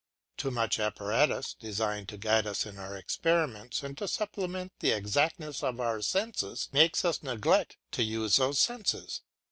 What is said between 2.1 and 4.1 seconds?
guide us in our experiments and to